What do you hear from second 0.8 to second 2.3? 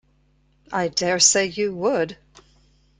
dare say you would!